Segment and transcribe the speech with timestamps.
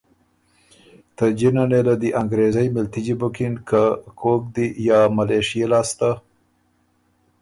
[1.15, 3.83] ته جِنه نېله دی انګرېزئ مِلتجی بُکِن که
[4.19, 6.09] کوک دی یا ملېشئے لاسته